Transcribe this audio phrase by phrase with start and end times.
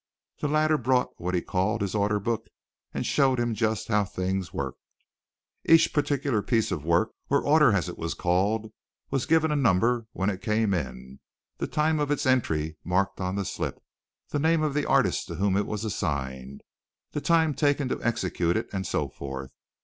[0.39, 2.47] The latter brought what he called his order book
[2.91, 4.79] and showed him just how things worked.
[5.63, 8.71] Each particular piece of work, or order as it was called,
[9.11, 11.19] was given a number when it came in,
[11.59, 13.79] the time of its entry marked on the slip,
[14.29, 16.61] the name of the artist to whom it was assigned,
[17.11, 19.51] the time taken to execute it, and so forth.